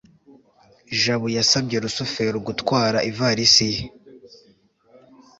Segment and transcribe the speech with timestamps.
[1.01, 3.81] jabo yasabye rusufero gutwara ivalisi ye